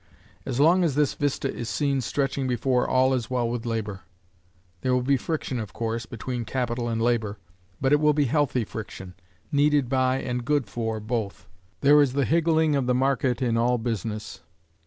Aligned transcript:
As 0.47 0.59
long 0.59 0.83
as 0.83 0.95
this 0.95 1.13
vista 1.13 1.53
is 1.53 1.69
seen 1.69 2.01
stretching 2.01 2.47
before 2.47 2.89
all 2.89 3.13
is 3.13 3.29
well 3.29 3.47
with 3.47 3.67
labor. 3.67 3.99
There 4.81 4.95
will 4.95 5.03
be 5.03 5.15
friction, 5.15 5.59
of 5.59 5.73
course, 5.73 6.07
between 6.07 6.43
capital 6.43 6.89
and 6.89 6.99
labor, 6.99 7.37
but 7.79 7.93
it 7.93 7.99
will 7.99 8.11
be 8.15 8.25
healthy 8.25 8.63
friction, 8.65 9.13
needed 9.51 9.89
by, 9.89 10.17
and 10.17 10.43
good 10.43 10.65
for, 10.65 10.99
both. 10.99 11.47
There 11.81 12.01
is 12.01 12.13
the 12.13 12.25
higgling 12.25 12.75
of 12.75 12.87
the 12.87 12.95
market 12.95 13.43
in 13.43 13.57
all 13.57 13.77
business. 13.77 14.41